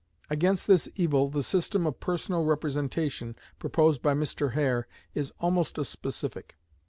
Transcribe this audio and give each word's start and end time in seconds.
Against 0.31 0.65
this 0.65 0.89
evil 0.95 1.29
the 1.29 1.43
system 1.43 1.85
of 1.85 1.99
personal 1.99 2.43
representation 2.43 3.35
proposed 3.59 4.01
by 4.01 4.15
Mr. 4.15 4.53
Hare 4.53 4.87
is 5.13 5.31
almost 5.39 5.77
a 5.77 5.85
specific. 5.85 6.55